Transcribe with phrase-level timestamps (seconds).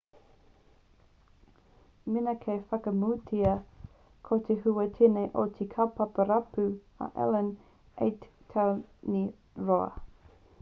[2.13, 3.51] mēnā ka whakapūmautia
[4.29, 6.67] ko te hua tēnei o te kaupapa rapu
[7.09, 7.53] a allan
[8.09, 8.27] 8
[8.57, 9.87] tau nei te roa